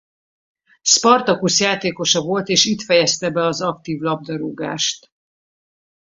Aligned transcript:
Spartacus 0.81 1.59
játékosa 1.59 2.21
volt 2.21 2.47
és 2.47 2.65
itt 2.65 2.81
fejezte 2.81 3.29
be 3.29 3.45
az 3.45 3.61
aktív 3.61 3.99
labdarúgást. 3.99 5.11